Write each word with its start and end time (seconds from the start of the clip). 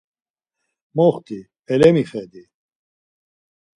Moxti 0.97 1.39
elemixedi. 1.73 2.43